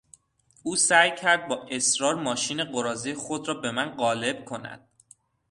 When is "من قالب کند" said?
3.71-4.87